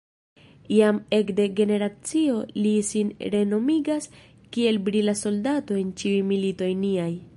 Jam 0.75 0.95
ekde 1.17 1.43
generacio 1.59 2.39
li 2.63 2.71
sin 2.87 3.11
renomigas 3.35 4.09
kiel 4.57 4.81
brila 4.89 5.19
soldato 5.25 5.79
en 5.83 5.93
ĉiuj 6.03 6.25
militoj 6.33 6.73
niaj. 6.87 7.11